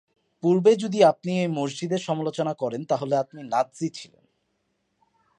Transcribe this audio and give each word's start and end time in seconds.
পূর্বে 0.43 0.71
যদি 0.75 0.99
আপনি 1.03 1.31
এই 1.41 1.49
মসজিদের 1.51 2.01
সমালোচনা 2.01 2.53
করেন 2.53 2.81
তাহলে 2.85 3.15
আপনি 3.15 3.39
নাৎসি 3.43 3.87
ছিলেন। 3.89 4.23